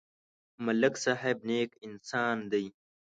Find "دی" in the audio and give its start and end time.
2.51-2.65